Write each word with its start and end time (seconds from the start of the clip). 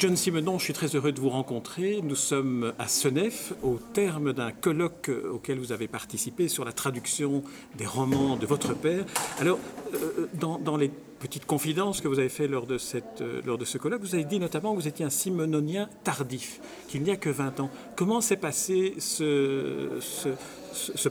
John 0.00 0.16
Simenon, 0.16 0.58
je 0.58 0.64
suis 0.64 0.72
très 0.72 0.96
heureux 0.96 1.12
de 1.12 1.20
vous 1.20 1.28
rencontrer. 1.28 2.00
Nous 2.02 2.14
sommes 2.14 2.72
à 2.78 2.88
Senef, 2.88 3.52
au 3.62 3.78
terme 3.92 4.32
d'un 4.32 4.50
colloque 4.50 5.10
auquel 5.30 5.58
vous 5.58 5.72
avez 5.72 5.88
participé 5.88 6.48
sur 6.48 6.64
la 6.64 6.72
traduction 6.72 7.44
des 7.76 7.84
romans 7.84 8.36
de 8.36 8.46
votre 8.46 8.72
père. 8.72 9.04
Alors, 9.40 9.58
euh, 9.92 10.26
dans, 10.32 10.78
les 10.78 10.90
petites 11.18 11.44
confidences 11.44 12.00
que 12.00 12.08
vous 12.08 12.18
avez 12.18 12.30
faites 12.30 12.50
lors 12.50 12.64
de, 12.66 12.78
cette, 12.78 13.20
euh, 13.20 13.42
lors 13.44 13.58
de 13.58 13.66
ce 13.66 13.76
colloque, 13.76 14.00
vous 14.00 14.14
avez 14.14 14.24
dit 14.24 14.38
notamment 14.38 14.74
que 14.74 14.80
vous 14.80 14.88
étiez 14.88 15.04
un 15.04 15.10
simenonien 15.10 15.90
tardif, 16.02 16.62
qu'il 16.88 17.02
n'y 17.02 17.10
a 17.10 17.16
que 17.16 17.28
20 17.28 17.60
ans. 17.60 17.70
Comment 17.94 18.22
s'est 18.22 18.38
passé 18.38 18.94
ce 18.98 19.98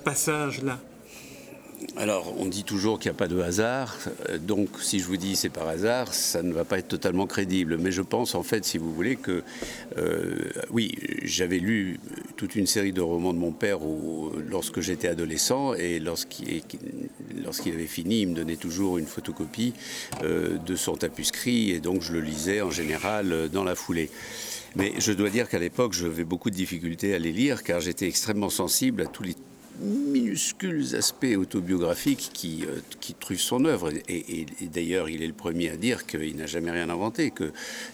passage-là? 0.03 0.79
Alors, 1.95 2.33
on 2.37 2.45
dit 2.45 2.63
toujours 2.63 2.99
qu'il 2.99 3.09
n'y 3.09 3.15
a 3.15 3.17
pas 3.17 3.27
de 3.27 3.39
hasard, 3.39 3.97
donc 4.41 4.69
si 4.81 4.99
je 4.99 5.05
vous 5.05 5.17
dis 5.17 5.35
c'est 5.35 5.49
par 5.49 5.67
hasard, 5.67 6.13
ça 6.13 6.43
ne 6.43 6.51
va 6.53 6.65
pas 6.65 6.79
être 6.79 6.87
totalement 6.87 7.25
crédible. 7.25 7.77
Mais 7.77 7.91
je 7.91 8.01
pense 8.01 8.35
en 8.35 8.43
fait, 8.43 8.65
si 8.65 8.77
vous 8.77 8.93
voulez, 8.93 9.15
que 9.15 9.43
euh, 9.97 10.49
oui, 10.71 10.95
j'avais 11.23 11.59
lu 11.59 11.99
toute 12.35 12.55
une 12.55 12.67
série 12.67 12.91
de 12.91 13.01
romans 13.01 13.33
de 13.33 13.39
mon 13.39 13.51
père 13.51 13.79
lorsque 14.49 14.81
j'étais 14.81 15.07
adolescent, 15.07 15.73
et 15.73 15.99
lorsqu'il 15.99 16.63
avait 17.73 17.85
fini, 17.85 18.21
il 18.21 18.29
me 18.29 18.35
donnait 18.35 18.57
toujours 18.57 18.97
une 18.97 19.07
photocopie 19.07 19.73
euh, 20.23 20.57
de 20.57 20.75
son 20.75 20.95
tapuscrit, 20.95 21.71
et 21.71 21.79
donc 21.79 22.01
je 22.01 22.13
le 22.13 22.21
lisais 22.21 22.61
en 22.61 22.71
général 22.71 23.31
euh, 23.31 23.47
dans 23.47 23.63
la 23.63 23.75
foulée. 23.75 24.09
Mais 24.75 24.93
je 24.99 25.11
dois 25.11 25.29
dire 25.29 25.49
qu'à 25.49 25.59
l'époque, 25.59 25.93
j'avais 25.93 26.23
beaucoup 26.23 26.49
de 26.49 26.55
difficultés 26.55 27.15
à 27.15 27.19
les 27.19 27.31
lire, 27.31 27.63
car 27.63 27.79
j'étais 27.79 28.07
extrêmement 28.07 28.49
sensible 28.49 29.01
à 29.01 29.05
tous 29.05 29.23
les 29.23 29.35
minuscules 29.79 30.95
aspects 30.95 31.35
autobiographiques 31.37 32.29
qui, 32.33 32.65
euh, 32.65 32.79
son 33.37 33.65
œuvre. 33.65 33.91
Et, 34.07 34.45
d'ailleurs, 34.61 35.07
il 35.09 35.21
est 35.21 35.27
le 35.27 35.33
premier 35.33 35.69
à 35.69 35.77
dire 35.77 36.05
qu'il 36.05 36.35
n'a 36.35 36.47
jamais 36.47 36.71
rien 36.71 36.89
inventé, 36.89 37.31
que, 37.31 37.51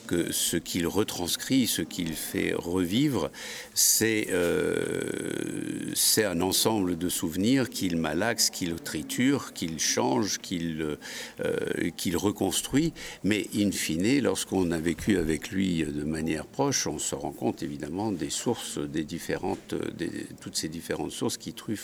que 0.08 0.32
ce 0.32 0.58
qu'il 0.58 0.88
retranscrit, 0.88 1.68
ce 1.68 1.82
qu'il 1.82 2.14
fait 2.14 2.54
revivre, 2.56 3.32
c'est 3.74 4.28
euh, 4.32 5.94
un 6.18 6.42
ensemble 6.42 6.98
de 6.98 7.10
souvenirs 7.10 7.70
qu'il 7.70 7.98
malaxe, 7.98 8.50
qu'il 8.50 8.76
triture, 8.76 9.54
qu'il 9.54 9.80
change, 9.80 10.40
qu'il 10.40 10.98
euh, 11.42 11.90
qu'il 11.98 12.18
reconstruit. 12.18 12.94
Mais 13.24 13.48
in 13.56 13.72
fine, 13.72 14.22
lorsqu'on 14.22 14.72
a 14.72 14.80
vécu 14.80 15.18
avec 15.18 15.50
lui 15.52 15.84
de 15.84 16.04
manière 16.04 16.46
proche, 16.46 16.88
on 16.88 17.00
se 17.00 17.16
rend 17.16 17.32
compte 17.32 17.64
évidemment 17.64 18.12
des 18.12 18.30
sources, 18.30 18.78
des 18.78 19.04
différentes, 19.04 19.76
des, 19.98 20.28
toutes 20.42 20.56
ces 20.56 20.70
différentes 20.70 21.12
sources 21.12 21.38
qui 21.38 21.54
truffent 21.54 21.75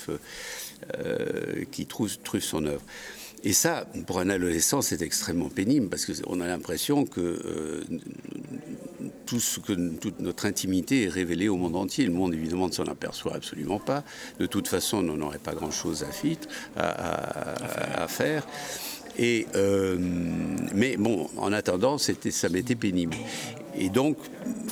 euh, 0.97 1.63
qui 1.71 1.85
trouve, 1.85 2.09
son 2.39 2.65
œuvre. 2.65 2.81
Et 3.43 3.53
ça, 3.53 3.87
pour 4.05 4.19
un 4.19 4.29
adolescent, 4.29 4.81
c'est 4.81 5.01
extrêmement 5.01 5.49
pénible 5.49 5.89
parce 5.89 6.05
qu'on 6.05 6.41
a 6.41 6.47
l'impression 6.47 7.05
que, 7.05 7.21
euh, 7.21 7.83
tout 9.25 9.39
toute 9.99 10.19
notre 10.19 10.45
intimité 10.45 11.03
est 11.03 11.09
révélée 11.09 11.49
au 11.49 11.55
monde 11.55 11.75
entier. 11.75 12.05
Le 12.05 12.11
monde, 12.11 12.33
évidemment, 12.33 12.67
ne 12.67 12.73
s'en 12.73 12.85
aperçoit 12.85 13.35
absolument 13.35 13.79
pas. 13.79 14.03
De 14.39 14.45
toute 14.45 14.67
façon, 14.67 14.97
on 14.97 15.03
n'en 15.03 15.25
aurait 15.25 15.39
pas 15.39 15.53
grand-chose 15.53 16.05
à, 16.75 18.03
à, 18.03 18.07
faire. 18.07 18.45
Euh, 19.19 19.97
mais 20.73 20.97
bon, 20.97 21.29
en 21.37 21.53
attendant, 21.53 21.97
ça 21.97 22.49
m'était 22.49 22.75
pénible. 22.75 23.15
Et 23.77 23.89
donc, 23.89 24.17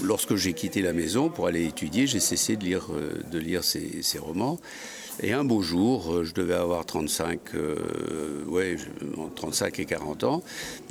lorsque 0.04 0.36
j'ai 0.36 0.54
quitté 0.54 0.82
la 0.82 0.94
maison 0.94 1.30
pour 1.30 1.48
aller 1.48 1.66
étudier, 1.66 2.08
j'ai 2.08 2.20
cessé 2.20 2.56
de 2.56 2.66
lire, 2.66 2.88
de 3.32 3.62
ces 3.62 4.20
romans. 4.20 4.60
Et 5.22 5.34
un 5.34 5.44
beau 5.44 5.62
jour, 5.62 6.14
euh, 6.14 6.24
je 6.24 6.34
devais 6.34 6.54
avoir 6.54 6.86
35, 6.86 7.40
euh, 7.56 8.46
ouais, 8.46 8.78
35 9.36 9.80
et 9.80 9.86
40 9.86 10.24
ans, 10.24 10.42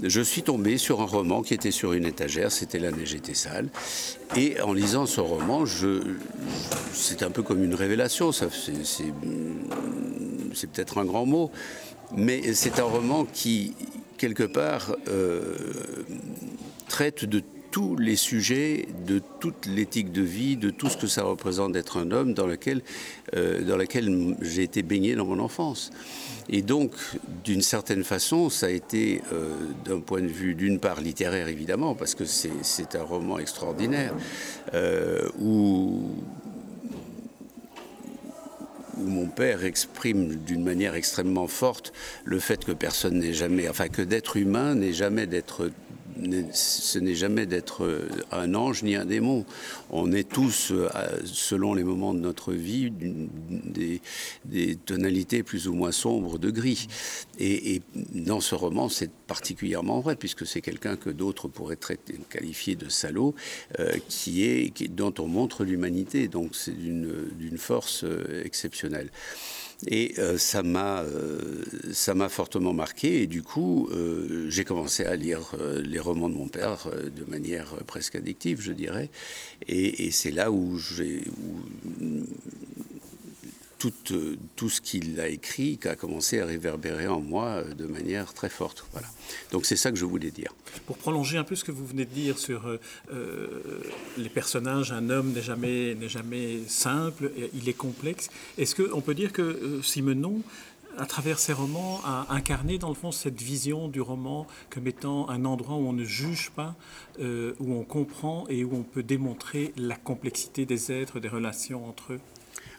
je 0.03 0.21
suis 0.21 0.43
tombé 0.43 0.77
sur 0.77 1.01
un 1.01 1.07
roman 1.07 1.43
qui 1.43 1.55
était 1.55 1.71
sur 1.71 1.95
une 1.95 2.05
étagère, 2.05 2.53
c'était 2.53 2.79
La 2.79 2.91
neige 2.91 3.15
était 3.15 3.35
sale. 3.35 3.69
Et 4.37 4.61
en 4.61 4.75
lisant 4.75 5.07
ce 5.07 5.21
roman, 5.21 5.65
c'est 6.93 7.23
un 7.23 7.31
peu 7.31 7.43
comme 7.43 7.65
une 7.65 7.75
révélation, 7.75 8.31
c'est, 8.33 8.49
peut-être 10.67 10.99
un 10.99 11.07
grand 11.07 11.25
mot, 11.25 11.51
mais 12.15 12.53
c'est 12.53 12.81
un 12.81 12.85
roman 12.85 13.27
qui, 13.33 13.75
quelque 14.19 14.45
part, 14.45 14.95
euh, 15.09 15.57
traite 16.89 17.25
de 17.25 17.43
tous 17.79 17.95
les 17.95 18.17
sujets 18.17 18.89
de 19.07 19.23
toute 19.39 19.67
l'éthique 19.67 20.11
de 20.11 20.23
vie, 20.23 20.57
de 20.57 20.69
tout 20.69 20.89
ce 20.89 20.97
que 20.97 21.07
ça 21.07 21.23
représente 21.23 21.71
d'être 21.71 21.97
un 21.97 22.11
homme 22.11 22.35
dans 22.35 22.49
lequel, 22.49 22.83
euh, 23.37 23.63
dans 23.63 23.77
lequel 23.77 24.35
j'ai 24.41 24.65
été 24.65 24.83
baigné 24.83 25.15
dans 25.15 25.27
mon 25.27 25.39
enfance. 25.39 25.93
Et 26.49 26.63
donc, 26.63 26.91
d'une 27.45 27.63
certaine 27.63 28.03
façon, 28.03 28.51
ça 28.51 28.67
a 28.67 28.71
été, 28.71 29.23
euh, 29.33 29.55
d'un 29.85 30.01
point 30.01 30.23
de 30.23 30.27
vue 30.27 30.57
d'une 30.57 30.81
part 30.81 31.01
littéraire 31.01 31.47
évidemment, 31.47 31.95
parce 31.95 32.17
que 32.17 32.25
c'est 32.25 32.97
un 32.97 33.05
roman 33.05 33.39
extraordinaire, 33.39 34.13
euh, 34.75 35.29
où 35.39 36.03
où 39.01 39.07
mon 39.07 39.29
père 39.29 39.65
exprime 39.65 40.35
d'une 40.35 40.65
manière 40.65 40.97
extrêmement 40.97 41.47
forte 41.47 41.93
le 42.25 42.41
fait 42.41 42.65
que 42.65 42.73
personne 42.73 43.21
n'est 43.21 43.33
jamais, 43.33 43.69
enfin 43.69 43.87
que 43.87 44.03
d'être 44.03 44.37
humain 44.37 44.75
n'est 44.75 44.93
jamais 44.93 45.29
d'être 45.29 45.71
ce 46.53 46.99
n'est 46.99 47.15
jamais 47.15 47.47
d'être 47.47 47.85
euh, 47.85 48.09
un 48.33 48.55
ange 48.55 48.83
ni 48.83 48.97
un 48.97 49.05
démon. 49.05 49.45
On 49.91 50.13
est 50.13 50.29
tous, 50.29 50.73
euh, 50.73 50.89
selon 51.25 51.75
les 51.75 51.85
moments 51.85 52.15
de 52.15 52.21
notre 52.21 52.53
vie, 52.53 52.91
des, 52.91 54.01
tonalités 54.87 55.43
plus 55.43 55.69
ou 55.69 55.75
moins 55.75 55.93
sombres 55.93 56.39
de 56.39 56.51
gris. 56.51 56.87
Et, 57.39 57.83
dans 58.15 58.41
ce 58.41 58.55
roman, 58.55 58.89
c'est 58.89 59.11
particulièrement 59.11 60.01
vrai, 60.01 60.17
puisque 60.17 60.47
c'est 60.47 60.61
quelqu'un 60.61 60.97
que 60.97 61.11
d'autres 61.11 61.49
pourraient 61.49 61.77
traiter, 61.77 62.19
qualifier 62.29 62.75
de 62.75 62.89
salaud, 62.89 63.35
euh, 63.79 63.93
qui 64.09 64.45
est, 64.45 64.89
dont 64.89 65.15
on 65.19 65.27
montre 65.27 65.65
l'humanité. 65.65 66.29
Donc 66.29 66.51
c'est 66.55 66.77
d'une 66.77 67.59
force 67.59 68.05
exceptionnelle. 68.45 69.11
Et 69.87 70.15
euh, 70.19 70.39
ça 70.39 70.65
m'a 70.65 71.03
euh, 71.03 71.63
ça 71.93 72.15
m'a 72.15 72.29
fortement 72.29 72.73
marqué. 72.73 73.23
Et 73.23 73.27
du 73.27 73.43
coup, 73.43 73.89
euh, 73.93 74.47
j'ai 74.51 74.65
commencé 74.65 75.05
à 75.05 75.15
lire 75.15 75.55
les 75.83 76.01
romans 76.01 76.29
de 76.29 76.35
mon 76.35 76.49
père 76.49 76.91
de 76.93 77.31
manière 77.31 77.75
presque 77.87 78.17
addictive, 78.17 78.61
je 78.61 78.73
dirais. 78.73 79.09
Et, 79.69 80.07
et 80.07 80.11
c'est 80.11 80.33
là 80.33 80.51
où 80.51 80.79
j'ai 80.79 81.23
tout, 83.79 83.93
euh, 84.11 84.37
tout 84.57 84.69
ce 84.69 84.81
qu'il 84.81 85.21
a 85.21 85.29
écrit 85.29 85.79
qui 85.79 85.89
a 85.89 85.95
commencé 85.95 86.41
à 86.41 86.47
réverbérer 86.47 87.07
en 87.07 87.21
moi 87.21 87.47
euh, 87.47 87.75
de 87.75 87.87
manière 87.87 88.35
très 88.35 88.49
forte. 88.49 88.85
Voilà. 88.93 89.07
Donc 89.53 89.67
c'est 89.67 89.77
ça 89.77 89.91
que 89.91 89.97
je 89.97 90.05
voulais 90.05 90.31
dire. 90.31 90.53
Pour 90.87 90.99
prolonger 90.99 91.39
un 91.39 91.45
peu 91.45 91.55
ce 91.55 91.65
que 91.65 91.73
vous 91.73 91.87
venez 91.87 92.05
de 92.05 92.11
dire 92.13 92.39
sur 92.39 92.67
euh, 92.67 93.63
les 94.17 94.29
personnages, 94.29 94.93
un 94.93 95.11
homme 95.11 95.33
n'est 95.33 96.09
jamais 96.09 96.61
simple, 96.67 97.31
il 97.55 97.69
est 97.69 97.77
complexe. 97.77 98.31
Est-ce 98.59 98.75
qu'on 98.75 99.01
peut 99.01 99.15
dire 99.15 99.33
que 99.33 99.81
Simenon 99.83 100.43
à 100.97 101.07
travers 101.07 101.39
ses 101.39 101.53
romans, 101.53 102.01
a 102.05 102.27
incarné 102.31 102.77
dans 102.77 102.89
le 102.89 102.97
fond 102.97 103.13
cette 103.13 103.41
vision 103.41 103.87
du 103.87 104.01
roman 104.01 104.49
comme 104.69 104.89
étant 104.89 105.29
un 105.29 105.45
endroit 105.45 105.77
où 105.77 105.87
on 105.87 105.93
ne 105.93 106.03
juge 106.03 106.51
pas, 106.57 106.75
où 107.21 107.73
on 107.73 107.85
comprend 107.85 108.47
et 108.49 108.65
où 108.65 108.75
on 108.75 108.83
peut 108.83 109.05
démontrer 109.05 109.73
la 109.77 109.95
complexité 109.95 110.67
des 110.67 110.91
êtres, 110.91 111.21
des 111.21 111.29
relations 111.29 111.89
entre 111.89 112.15
eux? 112.15 112.21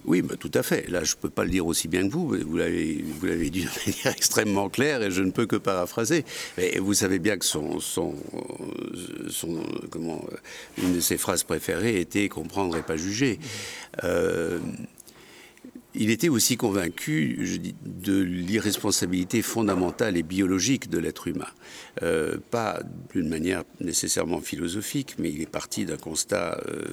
Oui, 0.06 0.22
bah, 0.22 0.36
tout 0.40 0.52
à 0.54 0.64
fait. 0.64 0.90
Là, 0.90 1.04
je 1.04 1.16
ne 1.16 1.20
peux 1.20 1.30
pas 1.30 1.44
le 1.44 1.50
dire 1.50 1.66
aussi 1.66 1.88
bien 1.88 2.08
que 2.08 2.14
vous. 2.14 2.28
Vous 2.28 2.58
l'avez, 2.58 3.04
vous 3.04 3.26
l'avez 3.26 3.50
dit 3.50 3.62
de 3.62 3.68
manière 3.86 4.16
extrêmement 4.16 4.70
claire 4.70 5.02
et 5.02 5.12
je 5.12 5.22
ne 5.22 5.32
peux 5.32 5.46
que 5.46 5.56
paraphraser. 5.56 6.26
Et 6.58 6.80
vous 6.80 6.94
savez 6.94 7.20
bien 7.20 7.38
que 7.38 7.46
son, 7.46 7.80
son, 7.80 8.16
son 9.30 9.62
comment, 9.90 10.24
une 10.82 10.96
de 10.96 11.00
ses 11.00 11.18
phrases 11.18 11.44
préférées 11.44 12.00
était 12.00 12.30
comprendre 12.30 12.78
et 12.78 12.82
pas 12.82 12.98
juger. 12.98 13.40
Euh, 14.04 14.60
il 15.96 16.12
était 16.12 16.30
aussi 16.30 16.56
convaincu 16.56 17.64
de 17.84 18.20
l'irresponsabilité 18.20 19.42
fondamentale 19.42 20.18
et 20.18 20.24
biologique 20.24 20.90
de 20.90 21.00
l'être 21.00 21.28
humain. 21.28 21.48
Euh, 22.04 22.38
pas 22.52 22.82
d'une 23.14 23.28
manière 23.28 23.64
nécessairement 23.80 24.40
philosophique, 24.40 25.16
mais 25.18 25.32
il 25.32 25.42
est 25.42 25.50
parti 25.50 25.86
d'un 25.86 25.98
constat 25.98 26.62
euh, 26.68 26.84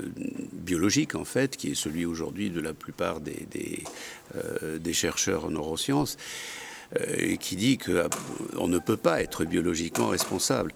biologique, 0.53 1.15
en 1.15 1.27
fait, 1.27 1.57
qui 1.57 1.73
est 1.73 1.75
celui 1.75 2.07
aujourd'hui 2.07 2.49
de 2.49 2.61
la 2.61 2.73
plupart 2.73 3.21
des, 3.21 3.47
des, 3.51 3.85
euh, 4.37 4.79
des 4.79 4.93
chercheurs 4.95 5.45
en 5.45 5.51
neurosciences, 5.51 6.17
qui 7.41 7.57
dit 7.57 7.79
qu'on 7.79 8.69
ne 8.69 8.79
peut 8.79 8.97
pas 8.97 9.21
être 9.21 9.45
biologiquement 9.45 10.07
responsable. 10.07 10.73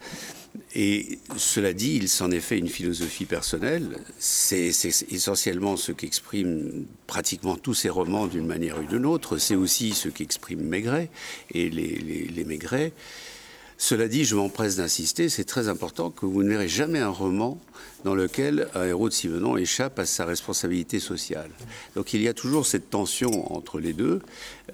Et 0.75 1.19
cela 1.37 1.73
dit, 1.73 1.97
il 1.97 2.08
s'en 2.08 2.31
est 2.31 2.41
fait 2.41 2.58
une 2.58 2.69
philosophie 2.69 3.25
personnelle. 3.25 3.99
C'est 4.19 4.70
essentiellement 5.11 5.76
ce 5.76 5.93
qu'expriment 5.93 6.87
pratiquement 7.06 7.56
tous 7.56 7.75
ses 7.75 7.88
romans 7.88 8.26
d'une 8.26 8.47
manière 8.47 8.79
ou 8.79 8.85
d'une 8.85 9.06
autre. 9.06 9.38
C'est 9.38 9.56
aussi 9.56 9.93
ce 9.93 10.08
qu'exprime 10.08 10.62
Maigret 10.62 11.11
et 11.52 11.70
les, 11.70 11.97
les, 11.97 12.44
Maigret. 12.44 12.93
Cela 13.82 14.08
dit, 14.08 14.26
je 14.26 14.36
m'empresse 14.36 14.76
d'insister, 14.76 15.30
c'est 15.30 15.44
très 15.44 15.68
important 15.68 16.10
que 16.10 16.26
vous 16.26 16.42
ne 16.42 16.50
verrez 16.50 16.68
jamais 16.68 16.98
un 16.98 17.08
roman 17.08 17.58
dans 18.04 18.14
lequel 18.14 18.68
un 18.74 18.84
héros 18.84 19.08
de 19.08 19.14
Simenon 19.14 19.56
échappe 19.56 19.98
à 19.98 20.04
sa 20.04 20.26
responsabilité 20.26 21.00
sociale. 21.00 21.48
Donc 21.96 22.12
il 22.12 22.20
y 22.20 22.28
a 22.28 22.34
toujours 22.34 22.66
cette 22.66 22.90
tension 22.90 23.50
entre 23.56 23.80
les 23.80 23.94
deux, 23.94 24.20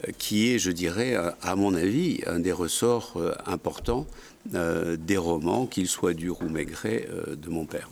euh, 0.08 0.10
qui 0.18 0.50
est, 0.50 0.58
je 0.58 0.72
dirais, 0.72 1.14
à 1.40 1.54
mon 1.54 1.74
avis, 1.74 2.20
un 2.26 2.40
des 2.40 2.50
ressorts 2.50 3.12
euh, 3.18 3.32
importants 3.46 4.08
euh, 4.56 4.96
des 4.96 5.16
romans, 5.16 5.66
qu'ils 5.66 5.88
soient 5.88 6.12
durs 6.12 6.42
ou 6.42 6.48
maigrets, 6.48 7.08
de 7.28 7.48
mon 7.48 7.64
père. 7.64 7.88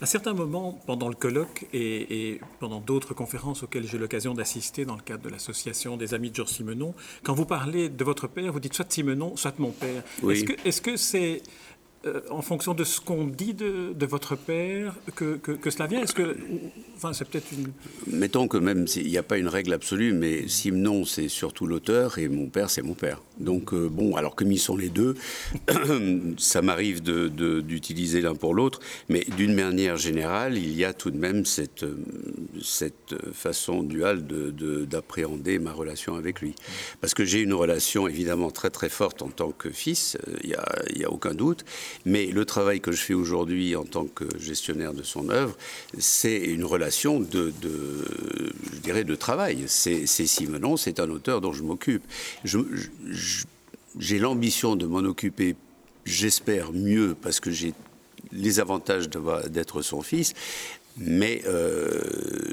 À 0.00 0.06
certains 0.06 0.34
moments, 0.34 0.80
pendant 0.86 1.08
le 1.08 1.14
colloque 1.14 1.66
et, 1.72 2.40
pendant 2.60 2.80
d'autres 2.80 3.14
conférences 3.14 3.62
auxquelles 3.62 3.86
j'ai 3.86 3.98
l'occasion 3.98 4.34
d'assister 4.34 4.84
dans 4.84 4.96
le 4.96 5.02
cadre 5.02 5.22
de 5.22 5.28
l'association 5.28 5.96
des 5.96 6.14
Amis 6.14 6.30
de 6.30 6.36
Georges 6.36 6.50
Simenon, 6.50 6.94
quand 7.22 7.34
vous 7.34 7.46
parlez 7.46 7.88
de 7.88 8.04
votre 8.04 8.26
père, 8.26 8.52
vous 8.52 8.60
dites 8.60 8.74
soit 8.74 8.90
Simenon, 8.90 9.36
soit 9.36 9.58
mon 9.58 9.70
père. 9.70 10.02
Est-ce 10.64 10.80
que 10.80 10.96
c'est 10.96 11.42
euh, 12.06 12.20
en 12.30 12.42
fonction 12.42 12.74
de 12.74 12.84
ce 12.84 13.00
qu'on 13.00 13.24
dit 13.24 13.54
de, 13.54 14.06
votre 14.06 14.36
père 14.36 14.94
que, 15.16 15.40
cela 15.68 15.88
vient? 15.88 16.00
Est-ce 16.00 16.14
que, 16.14 16.36
enfin, 16.96 17.12
c'est 17.12 17.26
peut-être 17.28 17.50
une. 17.50 17.72
Mettons 18.06 18.46
que 18.46 18.56
même 18.56 18.86
s'il 18.86 19.08
n'y 19.08 19.18
a 19.18 19.24
pas 19.24 19.36
une 19.36 19.48
règle 19.48 19.72
absolue, 19.72 20.12
mais 20.12 20.46
Simenon 20.46 21.04
c'est 21.04 21.28
surtout 21.28 21.66
l'auteur 21.66 22.18
et 22.18 22.28
mon 22.28 22.46
père 22.46 22.70
c'est 22.70 22.82
mon 22.82 22.94
père. 22.94 23.20
Donc 23.40 23.72
euh, 23.72 23.88
bon, 23.88 24.14
alors 24.14 24.36
que 24.36 24.44
mis 24.44 24.58
sont 24.58 24.76
les 24.76 24.90
deux, 24.90 25.16
ça 26.38 26.62
m'arrive 26.62 27.02
d'utiliser 27.02 28.20
l'un 28.20 28.36
pour 28.36 28.54
l'autre, 28.54 28.78
mais 29.08 29.24
d'une 29.36 29.54
manière 29.54 29.96
générale, 29.96 30.56
il 30.56 30.76
y 30.76 30.84
a 30.84 30.92
tout 30.92 31.10
de 31.10 31.18
même 31.18 31.44
cette, 31.44 31.84
cette 32.62 33.16
façon 33.32 33.82
duale 33.82 34.24
d'appréhender 34.24 35.58
ma 35.58 35.72
relation 35.72 36.14
avec 36.14 36.40
lui, 36.40 36.54
parce 37.00 37.14
que 37.14 37.24
j'ai 37.24 37.40
une 37.40 37.54
relation 37.54 38.06
évidemment 38.06 38.52
très 38.52 38.70
très 38.70 38.88
forte 38.88 39.20
en 39.22 39.30
tant 39.30 39.50
que 39.50 39.70
fils, 39.70 40.16
euh, 40.28 40.36
il 40.44 40.50
n'y 40.98 41.04
a, 41.04 41.08
a 41.08 41.10
aucun 41.10 41.34
doute. 41.34 41.64
Mais 42.04 42.26
le 42.26 42.44
travail 42.44 42.80
que 42.80 42.92
je 42.92 43.00
fais 43.00 43.14
aujourd'hui 43.14 43.76
en 43.76 43.84
tant 43.84 44.06
que 44.06 44.24
gestionnaire 44.38 44.94
de 44.94 45.02
son 45.02 45.30
œuvre, 45.30 45.56
c'est 45.98 46.38
une 46.38 46.64
relation 46.64 47.20
de, 47.20 47.52
je 47.62 48.78
dirais, 48.80 49.04
de 49.04 49.14
travail. 49.14 49.64
C'est 49.66 50.06
Simenon, 50.06 50.76
c'est 50.76 51.00
un 51.00 51.10
auteur 51.10 51.40
dont 51.40 51.52
je 51.52 51.62
m'occupe. 51.62 52.02
J'ai 52.44 54.18
l'ambition 54.18 54.76
de 54.76 54.86
m'en 54.86 54.98
occuper, 54.98 55.56
j'espère 56.04 56.72
mieux, 56.72 57.16
parce 57.20 57.40
que 57.40 57.50
j'ai 57.50 57.74
les 58.32 58.60
avantages 58.60 59.08
d'être 59.08 59.82
son 59.82 60.02
fils, 60.02 60.34
mais 60.98 61.42
euh, 61.46 62.00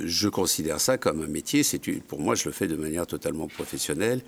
je 0.05 0.29
considère 0.29 0.79
ça 0.79 0.97
comme 0.97 1.21
un 1.21 1.27
métier. 1.27 1.63
C'est 1.63 1.79
pour 2.01 2.19
moi, 2.19 2.35
je 2.35 2.45
le 2.45 2.51
fais 2.51 2.67
de 2.67 2.75
manière 2.75 3.07
totalement 3.07 3.47
professionnelle 3.47 4.21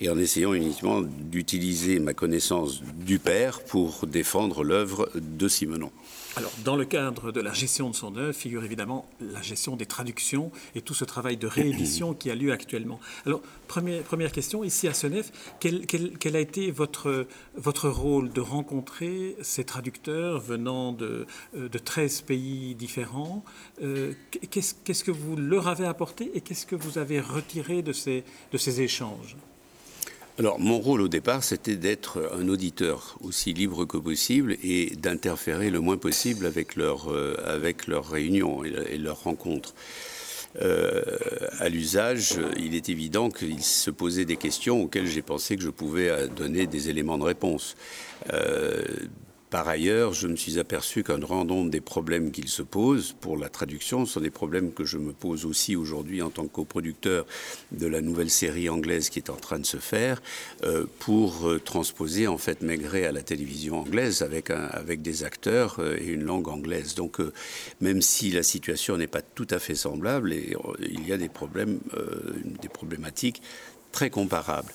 et 0.00 0.08
en 0.08 0.18
essayant 0.18 0.54
uniquement 0.54 1.02
d'utiliser 1.02 1.98
ma 1.98 2.14
connaissance 2.14 2.82
du 2.82 3.18
père 3.18 3.60
pour 3.62 4.06
défendre 4.06 4.64
l'œuvre 4.64 5.10
de 5.14 5.48
Simenon. 5.48 5.90
Alors, 6.38 6.52
dans 6.64 6.76
le 6.76 6.84
cadre 6.84 7.32
de 7.32 7.40
la 7.40 7.54
gestion 7.54 7.88
de 7.88 7.96
son 7.96 8.14
œuvre, 8.16 8.34
figure 8.34 8.62
évidemment 8.62 9.08
la 9.20 9.40
gestion 9.40 9.74
des 9.74 9.86
traductions 9.86 10.52
et 10.74 10.82
tout 10.82 10.92
ce 10.92 11.06
travail 11.06 11.38
de 11.38 11.46
réédition 11.46 12.12
qui 12.12 12.30
a 12.30 12.34
lieu 12.34 12.52
actuellement. 12.52 13.00
Alors, 13.24 13.40
première, 13.68 14.02
première 14.02 14.32
question, 14.32 14.62
ici 14.62 14.86
à 14.86 14.92
Senef, 14.92 15.32
quel, 15.60 16.36
a 16.36 16.38
été 16.38 16.70
votre, 16.70 17.26
votre 17.56 17.88
rôle 17.88 18.28
de 18.28 18.42
rencontrer 18.42 19.34
ces 19.40 19.64
traducteurs 19.64 20.38
venant 20.38 20.92
de, 20.92 21.26
euh, 21.56 21.70
de 21.70 21.78
13 21.78 22.20
pays 22.20 22.74
différents 22.74 23.42
euh, 23.82 24.12
Qu'est-ce 24.50 25.04
que 25.04 25.10
vous 25.10 25.36
leur 25.36 25.68
avez 25.68 25.86
apporté 25.86 26.30
et 26.34 26.40
qu'est-ce 26.40 26.66
que 26.66 26.76
vous 26.76 26.98
avez 26.98 27.20
retiré 27.20 27.82
de 27.82 27.92
ces, 27.92 28.24
échanges? 28.80 29.36
Alors, 30.38 30.60
mon 30.60 30.78
rôle 30.78 31.00
au 31.00 31.08
départ, 31.08 31.42
c'était 31.42 31.76
d'être 31.76 32.30
un 32.38 32.48
auditeur 32.48 33.16
aussi 33.22 33.54
libre 33.54 33.86
que 33.86 33.96
possible 33.96 34.56
et 34.62 34.94
d'interférer 34.96 35.70
le 35.70 35.80
moins 35.80 35.96
possible 35.96 36.44
avec 36.44 36.76
leurs 36.76 37.10
euh, 37.10 37.72
réunions 37.88 38.62
et, 38.62 38.98
leurs 38.98 39.22
rencontres. 39.22 39.74
Euh, 40.60 41.02
à 41.58 41.68
l'usage, 41.68 42.38
il 42.58 42.74
est 42.74 42.88
évident 42.88 43.30
qu'il 43.30 43.62
se 43.62 43.90
posait 43.90 44.24
des 44.24 44.36
questions 44.36 44.82
auxquelles 44.82 45.06
j'ai 45.06 45.22
pensé 45.22 45.56
que 45.56 45.62
je 45.62 45.70
pouvais 45.70 46.28
donner 46.28 46.66
des 46.66 46.90
éléments 46.90 47.18
de 47.18 47.24
réponse. 47.24 47.76
Euh, 48.32 48.82
par 49.50 49.68
ailleurs, 49.68 50.12
je 50.12 50.26
me 50.26 50.34
suis 50.34 50.58
aperçu 50.58 51.04
qu'un 51.04 51.18
grand 51.18 51.44
nombre 51.44 51.70
des 51.70 51.80
problèmes 51.80 52.32
qu'il 52.32 52.48
se 52.48 52.62
posent 52.62 53.14
pour 53.20 53.36
la 53.36 53.48
traduction 53.48 54.04
sont 54.04 54.20
des 54.20 54.30
problèmes 54.30 54.72
que 54.72 54.84
je 54.84 54.98
me 54.98 55.12
pose 55.12 55.44
aussi 55.44 55.76
aujourd'hui 55.76 56.20
en 56.20 56.30
tant 56.30 56.46
que 56.46 56.52
coproducteur 56.52 57.26
de 57.70 57.86
la 57.86 58.00
nouvelle 58.00 58.30
série 58.30 58.68
anglaise 58.68 59.08
qui 59.08 59.20
est 59.20 59.30
en 59.30 59.36
train 59.36 59.60
de 59.60 59.66
se 59.66 59.76
faire 59.76 60.20
euh, 60.64 60.86
pour 60.98 61.48
euh, 61.48 61.60
transposer 61.60 62.26
en 62.26 62.38
fait 62.38 62.60
Maigret 62.60 63.06
à 63.06 63.12
la 63.12 63.22
télévision 63.22 63.80
anglaise 63.80 64.22
avec, 64.22 64.50
avec 64.50 65.00
des 65.02 65.22
acteurs 65.22 65.76
euh, 65.78 65.96
et 65.96 66.06
une 66.06 66.24
langue 66.24 66.48
anglaise. 66.48 66.96
Donc 66.96 67.20
même 67.80 68.02
si 68.02 68.32
la 68.32 68.42
situation 68.42 68.96
n'est 68.96 69.06
pas 69.06 69.22
tout 69.22 69.46
à 69.50 69.60
fait 69.60 69.76
semblable, 69.76 70.32
et, 70.32 70.56
il 70.80 71.06
y 71.06 71.12
a 71.12 71.16
des 71.16 71.30
des 72.62 72.68
problématiques 72.68 73.42
très 73.92 74.10
comparables. 74.10 74.72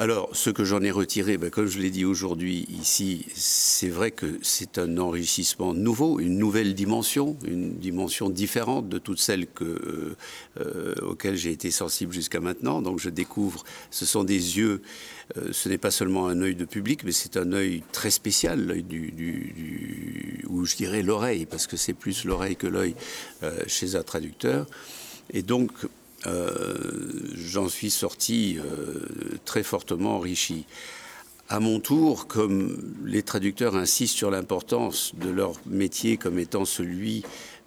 Alors, 0.00 0.28
ce 0.32 0.50
que 0.50 0.64
j'en 0.64 0.80
ai 0.82 0.92
retiré, 0.92 1.38
ben, 1.38 1.50
comme 1.50 1.66
je 1.66 1.80
l'ai 1.80 1.90
dit 1.90 2.04
aujourd'hui 2.04 2.68
ici, 2.70 3.26
c'est 3.34 3.88
vrai 3.88 4.12
que 4.12 4.38
c'est 4.42 4.78
un 4.78 4.96
enrichissement 4.96 5.74
nouveau, 5.74 6.20
une 6.20 6.38
nouvelle 6.38 6.76
dimension, 6.76 7.36
une 7.44 7.74
dimension 7.74 8.30
différente 8.30 8.88
de 8.88 8.98
toutes 8.98 9.18
celles 9.18 9.48
euh, 9.60 10.14
euh, 10.60 10.94
auxquelles 11.02 11.34
j'ai 11.34 11.50
été 11.50 11.72
sensible 11.72 12.12
jusqu'à 12.12 12.38
maintenant. 12.38 12.80
Donc, 12.80 13.00
je 13.00 13.10
découvre, 13.10 13.64
ce 13.90 14.06
sont 14.06 14.22
des 14.22 14.56
yeux, 14.56 14.82
euh, 15.36 15.48
ce 15.50 15.68
n'est 15.68 15.78
pas 15.78 15.90
seulement 15.90 16.28
un 16.28 16.42
œil 16.42 16.54
de 16.54 16.64
public, 16.64 17.02
mais 17.02 17.10
c'est 17.10 17.36
un 17.36 17.52
œil 17.52 17.82
très 17.90 18.10
spécial, 18.10 18.64
l'œil 18.64 18.84
du, 18.84 20.44
ou 20.48 20.64
je 20.64 20.76
dirais 20.76 21.02
l'oreille, 21.02 21.44
parce 21.44 21.66
que 21.66 21.76
c'est 21.76 21.92
plus 21.92 22.24
l'oreille 22.24 22.54
que 22.54 22.68
l'œil 22.68 22.94
chez 23.66 23.96
un 23.96 24.04
traducteur. 24.04 24.66
Et 25.32 25.42
donc, 25.42 25.72
j'en 26.24 27.68
suis 27.68 27.90
sorti 27.90 28.58
euh, 28.58 29.38
très 29.44 29.62
fortement 29.62 30.16
enrichi. 30.16 30.64
À 31.48 31.60
mon 31.60 31.80
tour, 31.80 32.26
comme 32.26 32.94
les 33.06 33.22
traducteurs 33.22 33.74
insistent 33.74 34.16
sur 34.16 34.30
l'importance 34.30 35.14
de 35.14 35.30
leur 35.30 35.52
métier 35.64 36.18
comme 36.18 36.38
étant 36.38 36.66
celui 36.66 37.24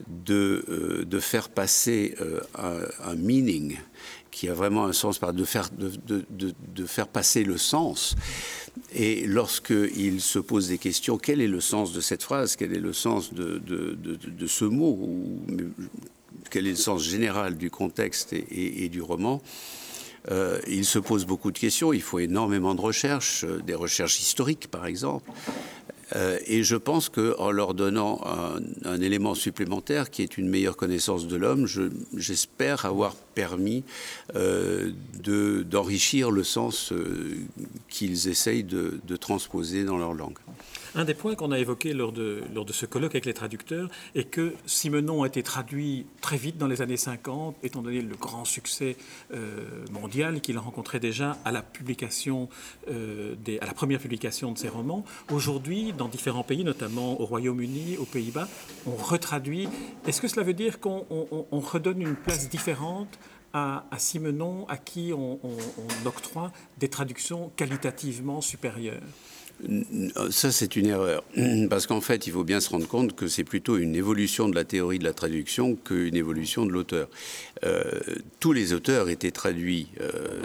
de, 0.07 0.63
euh, 0.69 1.03
de 1.03 1.19
faire 1.19 1.49
passer 1.49 2.15
un, 2.55 3.15
meaning 3.15 3.77
qui 4.29 4.47
a 4.49 4.53
vraiment 4.53 4.85
un 4.85 4.93
sens, 4.93 5.19
de 5.19 5.43
faire, 5.45 5.69
de, 5.71 5.91
de, 6.07 6.53
de 6.75 6.85
faire 6.85 7.07
passer 7.07 7.43
le 7.43 7.57
sens. 7.57 8.15
Et 8.93 9.25
lorsqu'ils 9.25 10.21
se 10.21 10.39
posent 10.39 10.69
des 10.69 10.77
questions, 10.77 11.17
quel 11.17 11.41
est 11.41 11.47
le 11.47 11.61
sens 11.61 11.93
de 11.93 12.01
cette 12.01 12.23
phrase? 12.23 12.55
Quel 12.55 12.73
est 12.73 12.79
le 12.79 12.93
sens 12.93 13.33
de, 13.33 13.61
ce 14.47 14.65
mot? 14.65 14.97
Quel 16.49 16.67
est 16.67 16.71
le 16.71 16.75
sens 16.75 17.03
général 17.03 17.57
du 17.57 17.69
contexte 17.69 18.33
et, 18.33 18.89
du 18.89 19.01
roman. 19.01 19.41
Euh, 20.29 20.59
il 20.67 20.85
se 20.85 20.99
pose 20.99 21.25
beaucoup 21.25 21.51
de 21.51 21.57
questions, 21.57 21.93
il 21.93 22.01
faut 22.01 22.19
énormément 22.19 22.75
de 22.75 22.81
recherches, 22.81 23.43
euh, 23.43 23.59
des 23.65 23.73
recherches 23.73 24.19
historiques 24.19 24.67
par 24.67 24.85
exemple. 24.85 25.31
Euh, 26.15 26.37
et 26.45 26.61
je 26.61 26.75
pense 26.75 27.09
qu'en 27.09 27.49
leur 27.51 27.73
donnant 27.73 28.21
un, 28.83 29.01
élément 29.01 29.33
supplémentaire 29.33 30.11
qui 30.11 30.21
est 30.21 30.37
une 30.37 30.49
meilleure 30.49 30.75
connaissance 30.75 31.25
de 31.25 31.37
l'homme, 31.37 31.67
j'espère 32.15 32.85
avoir 32.85 33.15
permis 33.15 33.83
d'enrichir 35.23 36.29
le 36.29 36.43
sens 36.43 36.93
qu'ils 37.87 38.27
essayent 38.27 38.65
de 38.65 39.15
transposer 39.15 39.85
dans 39.85 39.97
leur 39.97 40.13
langue. 40.13 40.37
Un 40.93 41.05
des 41.05 41.13
points 41.13 41.35
qu'on 41.35 41.51
a 41.51 41.59
évoqué 41.59 41.93
lors 41.93 42.11
de, 42.11 42.43
lors 42.53 42.65
de 42.65 42.73
ce 42.73 42.85
colloque 42.85 43.11
avec 43.11 43.25
les 43.25 43.33
traducteurs 43.33 43.87
est 44.13 44.25
que 44.25 44.53
Simenon 44.65 45.23
a 45.23 45.27
été 45.27 45.41
traduit 45.41 46.05
très 46.19 46.35
vite 46.35 46.57
dans 46.57 46.67
les 46.67 46.81
années 46.81 46.97
50, 46.97 47.55
étant 47.63 47.81
donné 47.81 48.01
le 48.01 48.15
grand 48.15 48.43
succès 48.43 48.97
euh, 49.33 49.85
mondial 49.91 50.41
qu'il 50.41 50.57
a 50.57 50.59
rencontré 50.59 50.99
déjà 50.99 51.37
à 51.45 51.53
la 51.53 51.61
publication, 51.61 52.49
euh, 52.89 53.35
à 53.61 53.65
la 53.65 53.73
première 53.73 53.99
publication 53.99 54.51
de 54.51 54.57
ses 54.57 54.67
romans. 54.67 55.05
Aujourd'hui, 55.31 55.93
dans 55.93 56.09
différents 56.09 56.43
pays, 56.43 56.65
notamment 56.65 57.21
au 57.21 57.25
Royaume-Uni, 57.25 57.95
aux 57.97 58.05
Pays-Bas, 58.05 58.49
on 58.85 58.95
retraduit. 58.95 59.69
Est-ce 60.05 60.19
que 60.19 60.27
cela 60.27 60.43
veut 60.43 60.53
dire 60.53 60.81
qu'on 60.81 61.05
redonne 61.51 62.01
une 62.01 62.15
place 62.15 62.49
différente 62.49 63.17
à, 63.53 63.85
Simenon, 63.97 64.67
à 64.67 64.75
qui 64.75 65.13
on 65.13 65.39
octroie 66.05 66.51
des 66.79 66.89
traductions 66.89 67.49
qualitativement 67.55 68.41
supérieures? 68.41 69.01
Ça, 70.31 70.51
c'est 70.51 70.75
une 70.75 70.87
erreur. 70.87 71.23
Parce 71.69 71.85
qu'en 71.87 72.01
fait, 72.01 72.27
il 72.27 72.33
faut 72.33 72.43
bien 72.43 72.59
se 72.59 72.69
rendre 72.69 72.87
compte 72.87 73.15
que 73.15 73.27
c'est 73.27 73.43
plutôt 73.43 73.77
une 73.77 73.95
évolution 73.95 74.49
de 74.49 74.55
la 74.55 74.63
théorie 74.63 74.99
de 74.99 75.03
la 75.03 75.13
traduction 75.13 75.75
qu'une 75.75 76.15
évolution 76.15 76.65
de 76.65 76.71
l'auteur. 76.71 77.09
Euh, 77.63 77.99
tous 78.39 78.53
les 78.53 78.73
auteurs 78.73 79.09
étaient 79.09 79.31
traduits 79.31 79.89
euh, 80.01 80.41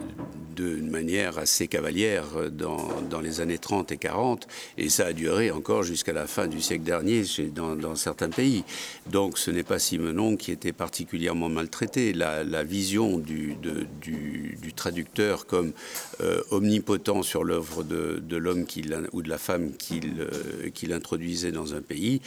d'une 0.55 0.91
manière 0.91 1.39
assez 1.39 1.67
cavalière 1.67 2.25
dans, 2.51 3.21
les 3.23 3.41
années 3.41 3.59
30 3.59 3.93
et 3.93 3.97
40, 3.97 4.47
et 4.77 4.91
ça 4.91 5.07
a 5.07 5.13
duré 5.13 5.51
encore 5.51 5.83
jusqu'à 5.83 6.13
la 6.13 6.27
fin 6.27 6.47
du 6.47 6.61
siècle 6.61 6.85
dernier 6.85 7.23
dans, 7.55 7.97
certains 7.97 8.29
pays. 8.29 8.65
Donc 9.11 9.39
ce 9.39 9.51
n'est 9.51 9.63
pas 9.63 9.79
Simenon 9.79 10.37
qui 10.37 10.53
était 10.53 10.73
particulièrement 10.73 11.49
maltraité. 11.49 12.13
La, 12.13 12.65
vision 12.65 13.19
du, 13.19 13.57
du, 14.03 14.59
du, 14.61 14.73
traducteur 14.75 15.47
comme 15.47 15.73
euh, 16.21 16.43
omnipotent 16.51 17.23
sur 17.23 17.45
l'œuvre 17.45 17.83
de 17.83 18.37
l'homme 18.37 18.67
qui 18.67 18.83
l'a 18.83 19.01
ou 19.13 19.23
de 19.23 19.29
la 19.29 19.39
femme 19.39 19.73
qu'il 19.77 20.93
introduisait 20.93 21.53
dans 21.53 21.75
un 21.75 21.83
pays 21.83 22.21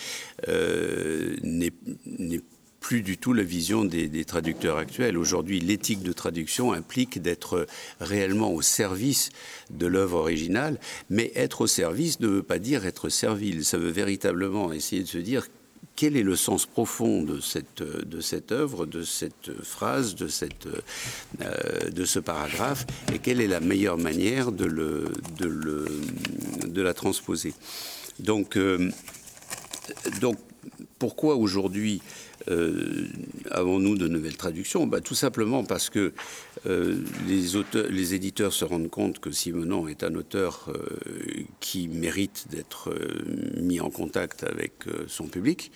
n'est 0.47 1.71
plus 2.79 3.01
du 3.01 3.17
tout 3.17 3.33
la 3.33 3.43
vision 3.43 3.85
des, 3.85 4.25
traducteurs 4.25 4.77
actuels. 4.77 5.17
Aujourd'hui, 5.17 5.59
l'éthique 5.59 6.01
de 6.01 6.13
traduction 6.13 6.73
implique 6.73 7.21
d'être 7.21 7.67
réellement 7.99 8.53
au 8.53 8.61
service 8.61 9.29
de 9.69 9.85
l'œuvre 9.85 10.17
originale, 10.17 10.79
mais 11.09 11.31
être 11.35 11.61
au 11.61 11.67
service 11.67 12.19
ne 12.19 12.27
veut 12.27 12.43
pas 12.43 12.59
dire 12.59 12.85
être 12.85 13.09
servile. 13.09 13.65
Ça 13.65 13.77
veut 13.77 13.91
véritablement 13.91 14.71
essayer 14.71 15.03
de 15.03 15.07
se 15.07 15.17
dire 15.17 15.47
quel 15.99 16.15
est 16.15 16.23
le 16.23 16.37
sens 16.37 16.65
profond 16.65 17.23
de 17.23 17.41
cette, 17.41 17.83
de 17.83 18.21
cette 18.21 18.53
œuvre, 18.53 18.85
de 18.85 19.03
cette 19.03 19.51
phrase, 19.61 20.15
de, 20.15 20.29
cette, 20.29 20.65
euh, 21.41 21.89
de 21.89 22.05
ce 22.05 22.19
paragraphe, 22.19 22.85
et 23.13 23.19
quelle 23.19 23.41
est 23.41 23.49
la 23.49 23.59
meilleure 23.59 23.97
manière 23.97 24.53
de, 24.53 24.63
le, 24.63 25.11
de, 25.37 25.45
le, 25.45 25.87
de 26.65 26.81
la 26.81 26.93
transposer? 26.93 27.53
Donc, 28.17 28.55
euh, 28.55 28.89
donc 30.21 30.37
pourquoi 30.97 31.35
aujourd'hui 31.35 32.01
euh, 32.49 33.07
avons-nous 33.51 33.95
de 33.95 34.07
nouvelles 34.07 34.37
traductions? 34.37 34.87
Bah, 34.87 35.01
Tout 35.01 35.15
simplement 35.15 35.63
parce 35.63 35.89
que 35.89 36.13
euh, 36.65 36.97
les, 37.27 38.13
éditeurs 38.13 38.53
se 38.53 38.65
rendent 38.65 38.89
compte 38.89 39.19
que 39.19 39.31
Simonon 39.31 39.87
est 39.87 40.03
un 40.03 40.15
auteur 40.15 40.69
euh, 40.69 41.43
qui 41.59 41.87
mérite 41.87 42.47
d'être 42.49 42.93
mis 43.57 43.79
en 43.79 43.89
contact 43.89 44.43
avec 44.43 44.73
son 45.07 45.27
public 45.27 45.71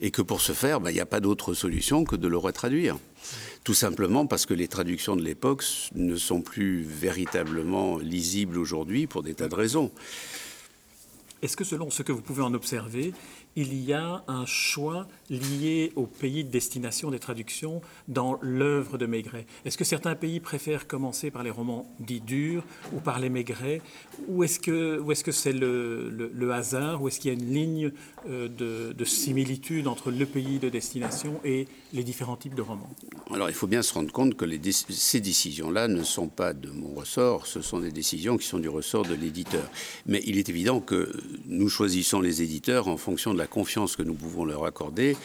et 0.00 0.10
que 0.10 0.22
pour 0.22 0.40
ce 0.40 0.52
faire, 0.52 0.80
bah, 0.80 0.90
il 0.90 0.94
n'y 0.94 1.00
a 1.00 1.06
pas 1.06 1.20
d'autre 1.20 1.54
solution 1.54 2.04
que 2.04 2.16
de 2.16 2.28
le 2.28 2.36
retraduire. 2.36 2.98
Tout 3.64 3.74
simplement 3.74 4.26
parce 4.26 4.46
que 4.46 4.54
les 4.54 4.68
traductions 4.68 5.16
de 5.16 5.22
l'époque 5.22 5.64
ne 5.94 6.16
sont 6.16 6.40
plus 6.40 6.82
véritablement 6.82 7.98
lisibles 7.98 8.58
aujourd'hui 8.58 9.06
pour 9.06 9.22
des 9.22 9.34
tas 9.34 9.48
de 9.48 9.54
raisons. 9.54 9.92
Est-ce 11.42 11.56
que 11.56 11.64
selon 11.64 11.90
ce 11.90 12.04
que 12.04 12.12
vous 12.12 12.22
pouvez 12.22 12.42
en 12.42 12.54
observer, 12.54 13.12
il 13.56 13.74
y 13.82 13.92
a 13.92 14.24
un 14.28 14.46
choix 14.46 15.06
lié 15.30 15.92
au 15.96 16.06
pays 16.06 16.44
de 16.44 16.50
destination 16.50 17.10
des 17.10 17.18
traductions 17.18 17.80
dans 18.08 18.38
l'œuvre 18.40 18.98
de 18.98 19.06
Maigret. 19.06 19.46
Est-ce 19.64 19.76
que 19.76 19.84
certains 19.84 20.14
pays 20.14 20.40
préfèrent 20.40 20.86
commencer 20.86 21.30
par 21.30 21.42
les 21.42 21.50
romans 21.50 21.86
dits 22.00 22.20
durs 22.20 22.64
ou 22.92 23.00
par 23.00 23.18
les 23.18 23.28
Maigret? 23.28 23.82
Ou 24.28 24.44
est-ce 24.44 24.58
que 24.58 25.02
c'est 25.14 25.30
-ce 25.30 25.32
c'est 25.32 25.52
le, 25.52 26.52
hasard? 26.52 27.02
Ou 27.02 27.08
est-ce 27.08 27.20
qu'il 27.20 27.32
y 27.32 27.36
a 27.36 27.38
une 27.38 27.52
ligne 27.52 27.92
euh, 28.28 28.48
de, 28.48 29.04
similitude 29.04 29.86
entre 29.88 30.10
le 30.10 30.26
pays 30.26 30.58
de 30.58 30.68
destination 30.68 31.40
et 31.44 31.66
les 31.92 32.04
différents 32.04 32.36
types 32.36 32.54
de 32.54 32.62
romans? 32.62 32.90
Alors 33.34 33.48
il 33.48 33.54
faut 33.54 33.66
bien 33.66 33.82
se 33.82 33.92
rendre 33.92 34.12
compte 34.12 34.34
que 34.36 34.46
ces 34.90 35.20
décisions-là 35.20 35.88
ne 35.88 36.02
sont 36.02 36.28
pas 36.28 36.52
de 36.54 36.70
mon 36.70 36.94
ressort, 36.94 37.46
ce 37.46 37.60
sont 37.60 37.80
des 37.80 37.90
décisions 37.90 38.36
qui 38.38 38.46
sont 38.46 38.58
du 38.58 38.68
ressort 38.68 39.04
de 39.04 39.14
l'éditeur. 39.14 39.66
Mais 40.06 40.22
il 40.24 40.38
est 40.38 40.48
évident 40.48 40.80
que 40.80 41.12
nous 41.46 41.68
choisissons 41.68 42.20
les 42.20 42.42
éditeurs 42.42 42.88
en 42.88 42.96
fonction 42.96 43.34
de 43.34 43.38
la 43.38 43.41
confiance 43.46 43.96
que 43.96 44.02
nous 44.02 44.14
pouvons 44.14 44.44
leur 44.44 44.64
accorder 44.64 45.16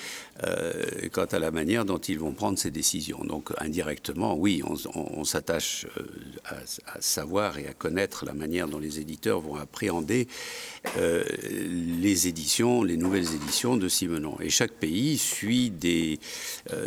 euh, 0.44 0.72
quant 1.12 1.26
à 1.26 1.40
la 1.40 1.50
manière 1.50 1.84
dont 1.84 1.98
ils 1.98 2.20
vont 2.20 2.32
prendre 2.32 2.60
ces 2.60 2.70
décisions. 2.70 3.24
Donc 3.24 3.52
indirectement, 3.58 4.36
oui, 4.36 4.62
on, 4.94 5.24
s'attache 5.24 5.88
euh, 5.98 6.04
à, 6.46 7.02
savoir 7.02 7.58
et 7.58 7.68
à 7.68 7.74
connaître 7.74 8.24
la 8.26 8.34
manière 8.34 8.68
dont 8.68 8.78
les 8.78 9.00
éditeurs 9.00 9.40
vont 9.40 9.56
appréhender 9.56 10.28
euh, 10.98 11.24
les 12.02 12.28
éditions, 12.28 12.84
les 12.84 12.98
nouvelles 12.98 13.34
éditions 13.34 13.78
de 13.78 13.90
Simenon. 13.90 14.38
Et 14.40 14.50
chaque 14.50 14.74
pays 14.74 15.18
suit 15.18 15.72
des, 15.72 16.20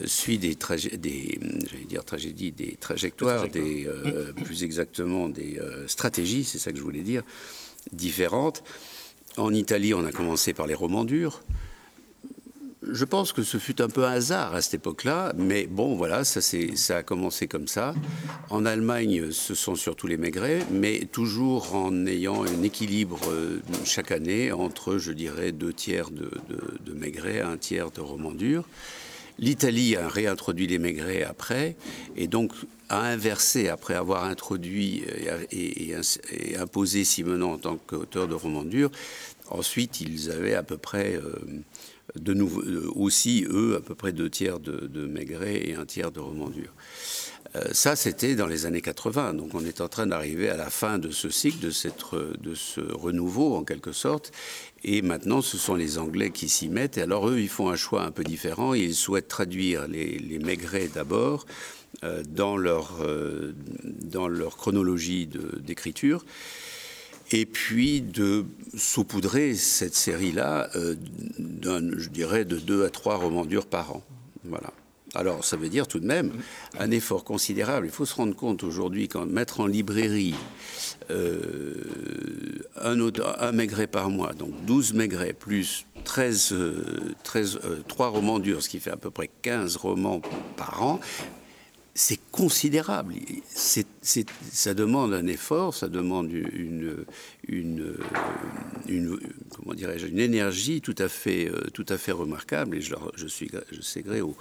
suit 0.05 0.39
des, 0.39 0.57
des 0.99 1.41
dire 1.89 2.05
tragédies, 2.05 2.53
des 2.53 2.77
trajectoires, 2.77 3.49
des, 3.49 3.89
plus 4.45 4.63
exactement 4.63 5.29
des 5.29 5.61
stratégies, 5.87 6.45
c'est 6.45 6.59
ça 6.59 6.71
que 6.71 6.79
je 6.79 6.83
voulais 6.83 7.03
dire, 7.03 7.23
différentes. 7.93 8.63
En 9.37 9.55
Italie, 9.55 9.95
on 9.95 10.05
a 10.05 10.13
commencé 10.13 10.53
par 10.53 10.67
les 10.67 10.75
romans 10.75 11.05
durs. 11.05 11.43
Je 12.83 13.05
pense 13.05 13.33
que 13.33 13.43
ce 13.43 13.59
fut 13.59 13.81
un 13.83 13.89
peu 13.89 14.05
un 14.05 14.13
hasard 14.13 14.55
à 14.55 14.63
cette 14.63 14.75
époque-là, 14.75 15.33
mais 15.37 15.67
bon, 15.67 15.95
voilà, 15.95 16.25
ça, 16.25 16.97
a 16.97 17.03
commencé 17.03 17.47
comme 17.47 17.69
ça. 17.69 17.95
En 18.49 18.65
Allemagne, 18.65 19.31
ce 19.31 19.55
sont 19.55 19.77
surtout 19.77 20.07
les 20.07 20.17
Maigret, 20.17 20.67
mais 20.73 21.01
toujours 21.13 21.75
en 21.75 22.07
ayant 22.07 22.43
un 22.43 22.63
équilibre 22.63 23.21
euh, 23.29 23.61
chaque 23.85 24.11
année 24.11 24.51
entre, 24.51 24.97
je 24.97 25.13
dirais, 25.13 25.53
deux 25.53 25.75
tiers 25.75 26.11
de, 26.11 26.31
de, 26.49 26.93
Maigret, 26.95 27.41
un 27.41 27.59
tiers 27.59 27.91
de 27.91 28.01
romans 28.01 28.33
durs. 28.33 28.65
L'Italie 29.40 29.97
a 29.97 30.06
réintroduit 30.06 30.66
les 30.66 30.78
Maigret 30.78 31.23
après, 31.23 31.75
et 32.14 32.28
donc 32.28 32.52
a 32.90 33.00
inversé 33.00 33.68
après 33.68 33.94
avoir 33.94 34.25
introduit 34.25 35.02
et, 35.50 35.94
imposé 36.59 37.04
Simenon 37.04 37.54
en 37.54 37.59
tant 37.59 37.76
qu'auteur 37.76 38.28
de 38.28 38.35
romans 38.35 38.64
durs. 38.64 38.90
Ensuite, 39.49 40.00
ils 40.00 40.30
avaient 40.30 40.54
à 40.54 40.62
peu 40.62 40.76
près, 40.76 41.14
euh, 41.16 41.35
de 42.16 42.35
euh, 42.35 42.90
aussi, 42.94 43.47
eux, 43.49 43.76
à 43.76 43.80
peu 43.80 43.94
près 43.94 44.12
deux 44.12 44.28
tiers 44.28 44.61
de, 44.61 45.06
Maigret 45.06 45.68
et 45.68 45.75
un 45.75 45.87
tiers 45.87 46.12
de 46.12 46.20
romans 46.20 46.50
durs. 46.50 46.73
Euh, 47.56 47.64
ça, 47.73 47.97
c'était 47.97 48.37
dans 48.37 48.47
les 48.47 48.66
années 48.66 48.80
80. 48.80 49.35
Donc, 49.35 49.54
on 49.54 49.64
est 49.64 49.80
en 49.80 49.88
train 49.88 50.06
d'arriver 50.06 50.50
à 50.50 50.56
la 50.56 50.70
fin 50.70 50.99
de 50.99 51.11
ce 51.11 51.30
cycle, 51.30 51.59
de, 51.59 51.73
de 52.38 52.54
ce 52.54 52.80
renouveau, 52.80 53.56
en 53.56 53.64
quelque 53.64 53.92
sorte. 53.92 54.30
Et 54.83 55.03
maintenant, 55.03 55.43
ce 55.43 55.59
sont 55.59 55.75
les 55.75 55.99
Anglais 55.99 56.31
qui 56.31 56.49
s'y 56.49 56.69
mettent. 56.69 56.97
Et 56.97 57.03
alors, 57.03 57.29
eux, 57.29 57.41
ils 57.41 57.49
font 57.49 57.69
un 57.69 57.77
choix 57.77 58.03
un 58.03 58.11
peu 58.11 58.25
différent. 58.25 58.73
Ils 58.73 58.95
souhaitent 58.95 59.29
traduire 59.29 59.87
les, 59.89 60.19
les 60.19 60.39
Maigret 60.39 60.89
d'abord 60.93 61.47
euh, 62.03 62.23
dans, 62.27 62.57
leur, 62.57 63.03
euh, 63.03 63.53
dans 63.85 64.27
leur 64.27 64.57
chronologie 64.57 65.29
d'écriture. 65.59 66.25
Et 67.33 67.47
puis 67.47 68.01
de 68.01 68.47
saupoudrer 68.77 69.55
cette 69.55 69.95
série-là, 69.95 70.71
euh, 70.77 70.97
je 71.39 72.09
dirais, 72.09 72.45
de 72.45 72.57
deux 72.57 72.85
à 72.85 72.91
trois 72.91 73.17
romans 73.17 73.45
durs 73.45 73.67
par 73.67 73.97
an. 73.97 74.03
Voilà. 74.45 74.73
Alors, 75.14 75.45
ça 75.45 75.57
veut 75.57 75.69
dire 75.69 75.88
tout 75.88 75.99
de 75.99 76.07
même 76.07 76.33
un 76.79 76.90
effort 76.90 77.25
considérable. 77.25 77.87
Il 77.87 77.93
faut 77.93 78.07
se 78.07 78.14
rendre 78.14 78.37
compte 78.37 78.62
aujourd'hui 78.62 79.09
qu'en 79.09 79.26
mettre 79.26 79.61
en 79.61 79.67
librairie 79.67 80.35
un, 82.76 83.00
auteur, 83.00 83.43
un 83.43 83.52
maigret 83.52 83.88
par 83.88 84.11
mois, 84.11 84.33
donc 84.33 84.52
12 84.67 84.95
maigrets 84.95 85.33
plus 85.33 85.87
13, 86.05 86.55
13 87.25 87.61
3 87.88 88.09
romans 88.09 88.38
durs, 88.38 88.62
ce 88.62 88.69
qui 88.69 88.79
fait 88.79 88.93
à 88.93 88.97
peu 88.97 89.11
près 89.11 89.29
15 89.43 89.76
romans 89.76 90.21
par 90.57 90.83
an, 90.83 91.00
c'est 91.95 92.21
considérable. 92.31 93.14
ça 93.52 94.75
demande 94.75 95.12
un 95.12 95.26
effort, 95.26 95.75
ça 95.75 95.88
demande 95.88 96.33
une, 96.33 97.05
une, 97.49 97.97
comment 99.55 99.75
dirais-je, 99.75 100.07
une 100.07 100.21
énergie 100.21 100.81
tout 100.81 100.95
à 100.99 101.09
fait, 101.09 101.49
euh, 101.49 101.69
tout 101.75 101.87
à 101.88 101.99
fait 101.99 102.12
remarquable. 102.12 102.76
Et 102.76 102.81
je, 102.81 102.95
je 103.17 103.26
suis, 103.26 103.50
je 103.73 103.81
sais 103.81 104.02
gré 104.02 104.21
au, 104.21 104.37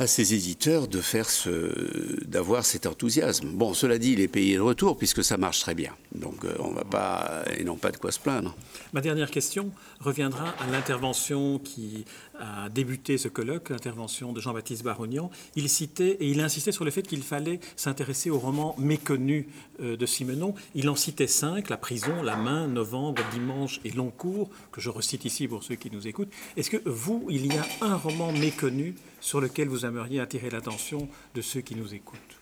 à 0.00 0.06
ces 0.06 0.32
éditeurs 0.32 0.88
de 0.88 1.02
faire 1.02 1.28
ce, 1.28 2.24
d'avoir 2.24 2.64
cet 2.64 2.86
enthousiasme. 2.86 3.50
Bon, 3.50 3.74
cela 3.74 3.98
dit, 3.98 4.12
il 4.12 4.20
est 4.20 4.28
payé 4.28 4.56
de 4.56 4.60
retour 4.60 4.96
puisque 4.96 5.22
ça 5.22 5.36
marche 5.36 5.60
très 5.60 5.74
bien. 5.74 5.92
Donc, 6.14 6.42
euh, 6.46 6.54
on 6.58 6.70
va 6.70 6.84
pas, 6.84 7.44
et 7.58 7.64
non 7.64 7.76
pas 7.76 7.90
de 7.90 7.98
quoi 7.98 8.10
se 8.10 8.18
plaindre. 8.18 8.56
Ma 8.94 9.02
dernière 9.02 9.30
question 9.30 9.70
reviendra 10.00 10.54
à 10.58 10.66
l'intervention 10.72 11.58
qui 11.58 12.06
a 12.38 12.70
débuté 12.70 13.18
ce 13.18 13.28
colloque, 13.28 13.68
l'intervention 13.68 14.32
de 14.32 14.40
Jean-Baptiste 14.40 14.82
Barognan. 14.82 15.30
Il 15.54 15.68
citait 15.68 16.16
et 16.18 16.28
il 16.28 16.40
insistait 16.40 16.72
sur 16.72 16.86
le 16.86 16.90
fait 16.90 17.02
qu'il 17.02 17.22
fallait 17.22 17.60
s'intéresser 17.76 18.30
aux 18.30 18.38
romans 18.38 18.74
méconnus 18.78 19.44
euh, 19.82 19.98
de 19.98 20.06
Simenon. 20.06 20.54
Il 20.74 20.88
en 20.88 20.96
citait 20.96 21.26
cinq 21.26 21.68
La 21.68 21.76
prison, 21.76 22.22
La 22.22 22.36
main, 22.36 22.68
Novembre, 22.68 23.22
Dimanche 23.34 23.80
et 23.84 23.90
Long 23.90 24.10
cours, 24.10 24.48
que 24.72 24.80
je 24.80 24.88
recite 24.88 25.26
ici 25.26 25.46
pour 25.46 25.62
ceux 25.62 25.74
qui 25.74 25.90
nous 25.90 26.08
écoutent. 26.08 26.32
Est-ce 26.56 26.70
que 26.70 26.80
vous, 26.86 27.26
il 27.28 27.52
y 27.52 27.58
a 27.58 27.66
un 27.82 27.96
roman 27.96 28.32
méconnu 28.32 28.94
sur 29.20 29.40
lequel 29.40 29.68
vous 29.68 29.84
aimeriez 29.84 30.20
attirer 30.20 30.50
l'attention 30.50 31.08
de 31.34 31.40
ceux 31.40 31.60
qui 31.60 31.74
nous 31.74 31.94
écoutent 31.94 32.40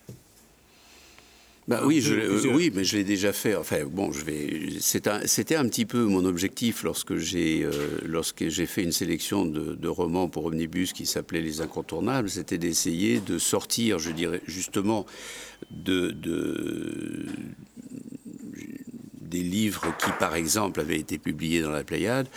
bah 1.69 1.83
oui, 1.85 2.01
je, 2.01 2.49
oui, 2.49 2.73
mais 2.75 2.83
je 2.83 2.97
l'ai 2.97 3.05
déjà 3.05 3.31
fait. 3.35 3.55
Enfin, 3.55 3.85
bon, 3.85 4.11
je 4.11 4.25
vais. 4.25 4.81
C'était 4.81 5.55
un, 5.55 5.69
petit 5.69 5.85
peu 5.85 6.03
mon 6.05 6.25
objectif 6.25 6.83
lorsque 6.83 7.17
j'ai 7.17 7.63
euh, 7.63 7.71
lorsque 8.07 8.49
j'ai 8.49 8.65
fait 8.65 8.83
une 8.83 8.91
sélection 8.91 9.45
de, 9.45 9.89
romans 9.89 10.29
pour 10.29 10.47
Omnibus 10.47 10.95
qui 10.95 11.05
s'appelait 11.05 11.43
Les 11.43 11.61
Incontournables. 11.61 12.31
C'était 12.31 12.57
d'essayer 12.57 13.21
de 13.21 13.37
sortir, 13.37 13.99
je 13.99 14.13
dirais 14.13 14.41
justement, 14.47 15.05
de, 15.71 16.11
de 16.11 17.27
des 19.21 19.43
livres 19.43 19.95
qui, 19.99 20.11
par 20.19 20.37
exemple, 20.37 20.81
avaient 20.81 20.99
été 20.99 21.19
publiés 21.19 21.61
dans 21.61 21.71
la 21.71 21.85
Pléiade 21.85 22.29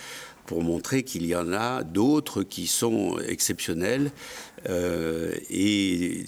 pour 0.52 0.62
montrer 0.62 1.02
qu'il 1.02 1.24
y 1.24 1.34
en 1.34 1.50
a 1.54 1.82
d'autres 1.82 2.42
qui 2.42 2.66
sont 2.66 3.18
exceptionnels 3.26 4.10
euh, 4.68 5.32
et, 5.50 6.24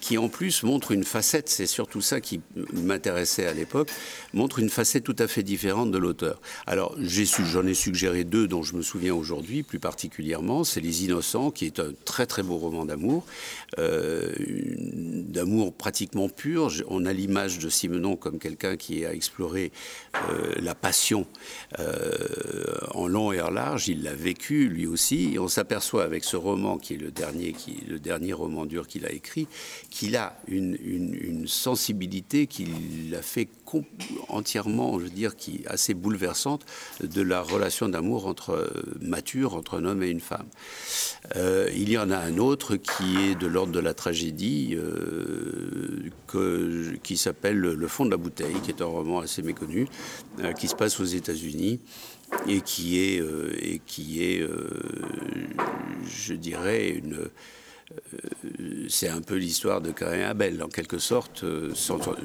qui 0.00 0.18
en 0.18 0.28
plus 0.28 0.64
montrent 0.64 0.90
une 0.90 1.04
facette, 1.04 1.48
c'est 1.48 1.66
surtout 1.66 2.00
ça 2.00 2.20
qui 2.20 2.40
m'intéressait 2.72 3.46
à 3.46 3.54
l'époque, 3.54 3.90
montre 4.32 4.58
une 4.58 4.68
facette 4.68 5.04
tout 5.04 5.16
à 5.18 5.28
fait 5.28 5.42
différente 5.42 5.90
de 5.90 5.98
l'auteur. 5.98 6.40
Alors 6.66 6.96
j'en 6.98 7.66
ai, 7.66 7.74
suggéré 7.74 8.24
deux 8.24 8.48
dont 8.48 8.62
je 8.62 8.74
me 8.74 8.82
souviens 8.82 9.14
aujourd'hui 9.14 9.62
plus 9.62 9.78
particulièrement, 9.78 10.64
c'est 10.64 10.80
Les 10.80 11.04
Innocents, 11.04 11.50
qui 11.50 11.66
est 11.66 11.78
un 11.78 11.92
très 12.04 12.26
très 12.26 12.42
beau 12.42 12.56
roman 12.56 12.84
d'amour, 12.84 13.24
euh, 13.78 14.32
d'amour 14.38 15.72
pratiquement 15.72 16.28
pur. 16.28 16.70
On 16.88 17.06
a 17.06 17.12
l'image 17.12 17.58
de 17.60 17.68
Simenon 17.68 18.16
comme 18.16 18.38
quelqu'un 18.38 18.76
qui 18.76 19.06
a 19.06 19.14
exploré 19.14 19.72
euh, 20.30 20.54
la 20.60 20.74
passion 20.74 21.26
en 22.94 23.06
long 23.06 23.32
et 23.32 23.40
en 23.40 23.50
large, 23.50 23.88
il 23.88 24.02
l'a 24.02 24.14
vécu 24.14 24.68
lui 24.68 24.86
aussi, 24.86 25.34
et 25.34 25.38
on 25.38 25.48
s'aperçoit 25.48 26.04
avec 26.04 26.24
ce 26.24 26.36
roman 26.36 26.78
qui 26.78 26.94
est 26.94 26.98
le 26.98 27.10
dernier 27.10 27.52
qui 27.52 27.63
le 27.88 27.98
dernier 27.98 28.32
roman 28.32 28.66
dur 28.66 28.86
qu'il 28.86 29.06
a 29.06 29.12
écrit, 29.12 29.46
qu'il 29.90 30.16
a 30.16 30.36
une, 30.48 31.44
sensibilité 31.46 32.46
qui 32.46 32.66
l'a 33.10 33.22
fait 33.22 33.48
entièrement, 34.28 34.98
je 34.98 35.04
veux 35.04 35.10
dire, 35.10 35.36
qui 35.36 35.62
assez 35.66 35.94
bouleversante 35.94 36.64
de 37.02 37.22
la 37.22 37.42
relation 37.42 37.88
d'amour 37.88 38.26
entre 38.26 38.50
euh, 38.50 38.68
mature 39.00 39.54
entre 39.54 39.78
un 39.78 39.84
homme 39.84 40.02
et 40.02 40.10
une 40.10 40.20
femme. 40.20 40.46
Euh, 41.36 41.68
il 41.74 41.90
y 41.90 41.98
en 41.98 42.10
a 42.10 42.18
un 42.18 42.38
autre 42.38 42.76
qui 42.76 43.16
est 43.18 43.34
de 43.34 43.46
l'ordre 43.46 43.72
de 43.72 43.80
la 43.80 43.94
tragédie, 43.94 44.74
euh, 44.76 46.10
que, 46.26 46.94
qui 47.02 47.16
s'appelle 47.16 47.58
Le 47.58 47.88
fond 47.88 48.04
de 48.04 48.10
la 48.10 48.16
bouteille, 48.16 48.54
qui 48.62 48.70
est 48.70 48.82
un 48.82 48.86
roman 48.86 49.20
assez 49.20 49.42
méconnu, 49.42 49.86
qui 50.58 50.68
se 50.68 50.74
passe 50.74 51.00
aux 51.00 51.04
États-Unis 51.04 51.80
et 52.48 52.60
qui 52.60 53.00
est, 53.00 53.22
et 53.60 53.80
qui 53.86 54.22
est 54.22 54.46
je 56.06 56.34
dirais, 56.34 56.88
une 56.88 57.28
euh, 57.92 58.86
c'est 58.88 59.08
un 59.08 59.20
peu 59.20 59.36
l'histoire 59.36 59.80
de 59.80 59.92
Cain 59.92 60.12
et 60.12 60.22
Abel, 60.22 60.62
en 60.62 60.68
quelque 60.68 60.98
sorte. 60.98 61.44
Euh, 61.44 61.72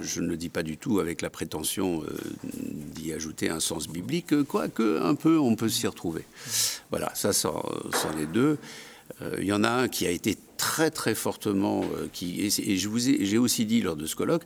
je 0.01 0.21
ne 0.21 0.27
le 0.27 0.37
dis 0.37 0.49
pas 0.49 0.63
du 0.63 0.77
tout 0.77 0.99
avec 0.99 1.21
la 1.21 1.29
prétention 1.29 2.03
euh, 2.03 2.07
d'y 2.43 3.13
ajouter 3.13 3.49
un 3.49 3.59
sens 3.59 3.87
biblique, 3.87 4.43
quoique 4.43 5.01
un 5.01 5.15
peu 5.15 5.37
on 5.37 5.55
peut 5.55 5.69
s'y 5.69 5.87
retrouver. 5.87 6.25
Voilà, 6.89 7.13
ça 7.15 7.33
sont, 7.33 7.61
les 8.17 8.25
deux. 8.25 8.57
Il 9.39 9.43
y 9.43 9.53
en 9.53 9.63
a 9.63 9.69
un 9.69 9.87
qui 9.87 10.05
a 10.05 10.11
été 10.11 10.37
très 10.57 10.91
très 10.91 11.15
fortement, 11.15 11.83
qui, 12.13 12.41
et 12.41 12.77
je 12.77 12.87
vous 12.87 12.99
j'ai 12.99 13.37
aussi 13.39 13.65
dit 13.65 13.81
lors 13.81 13.95
de 13.95 14.05
ce 14.05 14.15
colloque, 14.15 14.43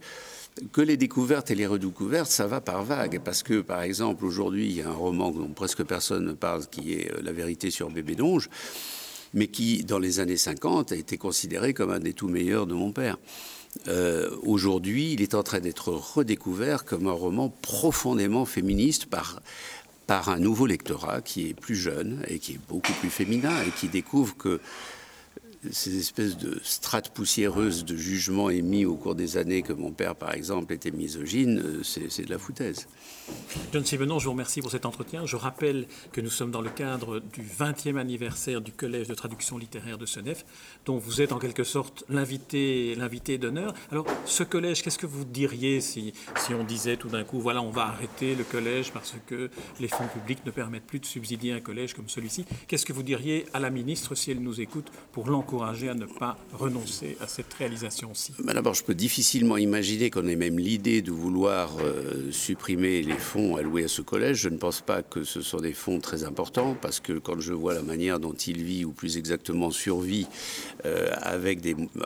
que 0.72 0.82
les 0.82 0.98
découvertes 0.98 1.52
et 1.52 1.56
les 1.56 1.68
redécouvertes, 1.68 2.30
ça 2.30 2.48
va 2.48 2.62
par 2.62 2.84
vagues. 2.84 3.20
Parce 3.24 3.44
que, 3.44 3.62
par 3.62 3.82
exemple, 3.82 4.26
aujourd'hui, 4.26 4.66
il 4.66 4.76
y 4.76 4.82
a 4.82 4.90
un 4.90 4.94
roman 4.94 5.32
dont 5.32 5.50
presque 5.50 5.84
personne 5.84 6.26
ne 6.26 6.34
parle, 6.34 6.66
qui 6.68 6.94
est 6.94 7.12
La 7.22 7.32
vérité 7.32 7.72
sur 7.72 7.90
Bébé 7.90 8.16
Donge 8.16 8.50
mais 9.34 9.48
qui, 9.48 9.84
dans 9.84 10.00
les 10.00 10.20
années 10.20 10.38
50, 10.38 10.92
a 10.92 10.96
été 10.96 11.18
considéré 11.18 11.74
comme 11.74 11.92
un 11.92 12.00
des 12.00 12.14
tout 12.14 12.28
meilleurs 12.28 12.68
de 12.68 12.74
mon 12.74 12.92
père. 12.92 13.18
Euh, 13.88 14.30
aujourd'hui, 14.44 15.14
il 15.14 15.22
est 15.22 15.34
en 15.34 15.44
train 15.44 15.60
d'être 15.60 15.90
redécouvert 15.90 16.86
comme 16.86 17.08
un 17.08 17.14
roman 17.14 17.50
profondément 17.50 18.46
féministe 18.46 19.08
par, 19.08 19.42
par 20.06 20.30
un 20.30 20.38
nouveau 20.38 20.68
lectorat 20.68 21.22
qui 21.22 21.50
est 21.50 21.54
plus 21.56 21.76
jeune 21.76 22.24
et 22.28 22.38
qui 22.38 22.54
est 22.54 22.60
beaucoup 22.70 22.94
plus 22.94 23.10
féminin 23.10 23.54
et 23.68 23.72
qui 23.72 23.88
découvre 23.88 24.38
que 24.38 24.60
ces 25.72 25.98
espèces 25.98 26.38
de 26.38 26.60
strates 26.64 27.10
poussiéreuses 27.10 27.86
de 27.86 27.96
jugements 27.96 28.50
émis 28.50 28.86
au 28.86 28.96
cours 28.96 29.16
des 29.16 29.38
années 29.38 29.62
que 29.62 29.74
mon 29.74 29.92
père, 29.92 30.16
par 30.16 30.34
exemple, 30.34 30.74
était 30.74 30.92
misogyne, 30.92 31.60
euh, 31.60 31.84
c'est 31.84 32.26
de 32.26 32.30
la 32.30 32.38
foutaise. 32.38 32.88
John 33.72 33.86
Simenon, 33.86 34.20
je 34.20 34.26
vous 34.26 34.32
remercie 34.32 34.62
pour 34.62 34.72
cet 34.72 34.86
entretien. 34.86 35.26
Je 35.26 35.36
rappelle 35.36 35.88
que 36.12 36.22
nous 36.22 36.30
sommes 36.30 36.52
dans 36.52 36.62
le 36.62 36.70
cadre 36.70 37.20
du 37.20 37.42
20e 37.42 37.98
anniversaire 37.98 38.62
du 38.62 38.72
Collège 38.72 39.08
de 39.08 39.14
traduction 39.14 39.58
littéraire 39.58 39.98
de 39.98 40.06
Senef, 40.06 40.46
dont 40.86 40.98
vous 40.98 41.22
êtes 41.22 41.32
en 41.32 41.40
quelque 41.40 41.64
sorte 41.64 42.04
l'invité 42.10 43.38
d'honneur. 43.38 43.74
Alors, 43.92 44.06
ce 44.26 44.44
collège, 44.44 44.84
qu'est-ce 44.84 44.98
que 44.98 45.06
vous 45.06 45.24
diriez 45.26 45.80
si, 45.80 46.14
si 46.38 46.54
on 46.54 46.64
disait 46.64 46.98
tout 46.98 47.10
d'un 47.10 47.24
coup, 47.24 47.40
voilà, 47.40 47.62
on 47.62 47.72
va 47.72 47.84
arrêter 47.84 48.36
le 48.36 48.44
collège 48.44 48.92
parce 48.92 49.16
que 49.28 49.50
les 49.80 49.88
fonds 49.88 50.08
publics 50.08 50.46
ne 50.46 50.52
permettent 50.52 50.86
plus 50.86 51.00
de 51.00 51.06
subsidier 51.06 51.54
un 51.54 51.62
collège 51.62 51.94
comme 51.94 52.10
celui-ci? 52.10 52.46
Qu'est-ce 52.68 52.86
que 52.86 52.94
vous 52.94 53.04
diriez 53.04 53.46
à 53.54 53.60
la 53.60 53.70
ministre 53.70 54.16
si 54.16 54.32
elle 54.32 54.42
nous 54.42 54.60
écoute 54.60 54.92
pour 55.12 55.30
l'encourager 55.30 55.53
à 55.62 55.94
ne 55.94 56.06
pas 56.06 56.38
renoncer 56.54 57.18
à 57.22 57.28
cette 57.28 57.54
réalisation-ci 57.54 58.34
D'abord, 58.44 58.74
je 58.74 58.84
peux 58.84 58.96
difficilement 58.96 59.58
imaginer 59.58 60.10
qu'on 60.10 60.28
ait 60.28 60.36
même 60.36 60.58
l'idée 60.58 61.02
de 61.02 61.12
vouloir 61.12 61.72
euh, 61.80 62.32
supprimer 62.32 63.04
les 63.04 63.18
fonds 63.18 63.56
alloués 63.56 63.84
à 63.84 63.88
ce 63.88 64.02
collège. 64.02 64.38
Je 64.38 64.50
ne 64.50 64.58
pense 64.58 64.82
pas 64.82 65.04
que 65.04 65.24
ce 65.24 65.42
sont 65.42 65.60
des 65.60 65.74
fonds 65.74 66.00
très 66.00 66.24
importants 66.24 66.76
parce 66.82 67.00
que 67.00 67.14
quand 67.14 67.40
je 67.40 67.54
vois 67.54 67.74
la 67.74 67.84
manière 67.84 68.20
dont 68.20 68.34
il 68.34 68.64
vit, 68.64 68.86
ou 68.86 68.92
plus 68.92 69.18
exactement 69.18 69.70
survit, 69.70 70.28
euh, 70.86 71.10
avec, 71.22 71.60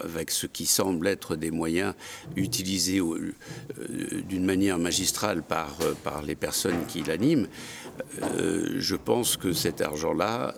avec 0.04 0.32
ce 0.32 0.48
qui 0.48 0.66
semble 0.66 1.08
être 1.08 1.36
des 1.36 1.52
moyens 1.52 1.94
utilisés 2.36 3.00
euh, 3.00 3.34
d'une 4.28 4.46
manière 4.46 4.78
magistrale 4.78 5.44
par, 5.44 5.78
par 6.04 6.22
les 6.22 6.36
personnes 6.36 6.86
qui 6.88 7.04
l'animent, 7.04 7.48
je 8.78 8.96
pense 8.96 9.38
que 9.38 9.54
cet 9.54 9.82
argent-là 9.82 10.54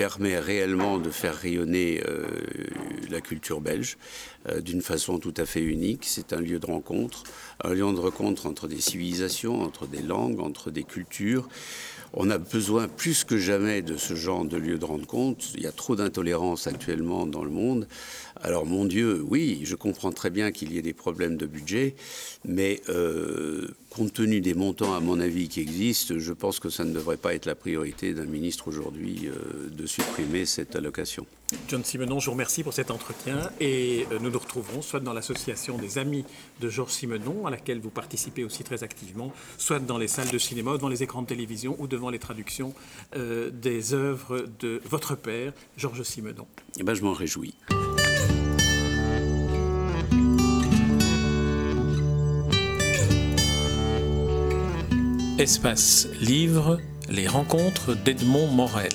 permet 0.00 0.38
réellement 0.38 0.96
de 0.96 1.10
faire 1.10 1.34
rayonner 1.34 2.02
la 3.10 3.20
culture 3.20 3.60
belge 3.60 3.98
d'une 4.62 4.80
façon 4.80 5.18
tout 5.18 5.34
à 5.36 5.44
fait 5.44 5.60
unique. 5.60 6.04
C'est 6.06 6.32
un 6.32 6.40
lieu 6.40 6.58
de 6.58 6.64
rencontre 6.64 7.24
un 7.64 7.74
lieu 7.74 7.92
de 7.92 8.00
rencontre 8.00 8.46
entre 8.46 8.68
des 8.68 8.80
civilisations, 8.80 9.62
entre 9.62 9.86
des 9.86 10.02
langues, 10.02 10.40
entre 10.40 10.70
des 10.70 10.84
cultures. 10.84 11.48
On 12.12 12.28
a 12.28 12.38
besoin 12.38 12.88
plus 12.88 13.22
que 13.22 13.38
jamais 13.38 13.82
de 13.82 13.96
ce 13.96 14.14
genre 14.14 14.44
de 14.44 14.56
lieu 14.56 14.78
de 14.78 14.84
rencontre. 14.84 15.44
Il 15.54 15.62
y 15.62 15.66
a 15.66 15.72
trop 15.72 15.94
d'intolérance 15.94 16.66
actuellement 16.66 17.24
dans 17.24 17.44
le 17.44 17.50
monde. 17.50 17.86
Alors 18.42 18.66
mon 18.66 18.84
Dieu, 18.84 19.22
oui, 19.28 19.60
je 19.64 19.76
comprends 19.76 20.10
très 20.10 20.30
bien 20.30 20.50
qu'il 20.50 20.72
y 20.72 20.78
ait 20.78 20.82
des 20.82 20.92
problèmes 20.92 21.36
de 21.36 21.46
budget, 21.46 21.94
mais 22.44 22.80
euh, 22.88 23.68
compte 23.90 24.12
tenu 24.12 24.40
des 24.40 24.54
montants, 24.54 24.94
à 24.94 25.00
mon 25.00 25.20
avis, 25.20 25.48
qui 25.48 25.60
existent, 25.60 26.14
je 26.18 26.32
pense 26.32 26.58
que 26.58 26.68
ça 26.68 26.84
ne 26.84 26.92
devrait 26.92 27.16
pas 27.16 27.34
être 27.34 27.46
la 27.46 27.54
priorité 27.54 28.12
d'un 28.12 28.24
ministre 28.24 28.66
aujourd'hui 28.66 29.28
euh, 29.28 29.68
de 29.70 29.86
supprimer 29.86 30.46
cette 30.46 30.74
allocation. 30.74 31.26
John 31.68 31.84
Simenon, 31.84 32.20
je 32.20 32.26
vous 32.26 32.32
remercie 32.32 32.62
pour 32.62 32.72
cet 32.72 32.90
entretien 32.90 33.50
et 33.60 34.06
euh, 34.12 34.18
nous 34.20 34.30
nous 34.30 34.38
retrouverons 34.38 34.82
soit 34.82 35.00
dans 35.00 35.12
l'association 35.12 35.78
des 35.78 35.98
amis 35.98 36.24
de 36.60 36.68
Georges 36.68 36.92
Simenon, 36.92 37.46
à 37.46 37.50
laquelle 37.50 37.80
vous 37.80 37.90
participez 37.90 38.44
aussi 38.44 38.64
très 38.64 38.82
activement, 38.82 39.32
soit 39.58 39.78
dans 39.78 39.98
les 39.98 40.08
salles 40.08 40.30
de 40.30 40.38
cinéma, 40.38 40.72
devant 40.72 40.88
les 40.88 41.02
écrans 41.02 41.22
de 41.22 41.26
télévision 41.26 41.76
ou 41.78 41.86
devant 41.86 42.10
les 42.10 42.18
traductions 42.18 42.74
des 43.16 43.94
œuvres 43.94 44.46
de 44.60 44.80
votre 44.88 45.14
père, 45.16 45.52
Georges 45.76 46.02
Simenon. 46.02 46.46
Eh 46.78 46.82
ben, 46.82 46.94
je 46.94 47.02
m'en 47.02 47.12
réjouis. 47.12 47.54
Espace 55.40 56.06
Livre, 56.20 56.78
les 57.08 57.26
rencontres 57.26 57.94
d'Edmond 57.94 58.48
Morel. 58.48 58.92